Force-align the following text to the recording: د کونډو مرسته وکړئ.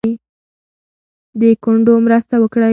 د 1.39 1.41
کونډو 1.63 1.93
مرسته 2.05 2.35
وکړئ. 2.39 2.69